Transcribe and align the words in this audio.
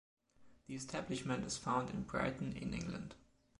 The 0.65 0.73
establishment 0.73 1.45
is 1.45 1.59
found 1.59 1.91
in 1.91 2.01
Brighton, 2.05 2.53
in 2.57 2.73
England. 2.73 3.13